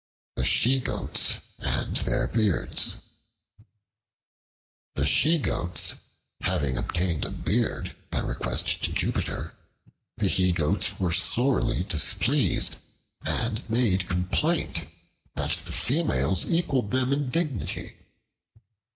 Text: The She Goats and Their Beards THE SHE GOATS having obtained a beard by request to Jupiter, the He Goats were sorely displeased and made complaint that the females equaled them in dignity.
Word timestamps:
The 0.35 0.43
She 0.45 0.79
Goats 0.79 1.37
and 1.59 1.95
Their 1.97 2.27
Beards 2.27 2.95
THE 4.95 5.05
SHE 5.05 5.37
GOATS 5.37 5.93
having 6.39 6.75
obtained 6.75 7.23
a 7.23 7.29
beard 7.29 7.95
by 8.09 8.17
request 8.21 8.83
to 8.83 8.91
Jupiter, 8.91 9.53
the 10.17 10.27
He 10.27 10.53
Goats 10.53 10.99
were 10.99 11.13
sorely 11.13 11.83
displeased 11.83 12.77
and 13.23 13.61
made 13.69 14.09
complaint 14.09 14.87
that 15.35 15.51
the 15.51 15.71
females 15.71 16.49
equaled 16.51 16.89
them 16.89 17.13
in 17.13 17.29
dignity. 17.29 17.93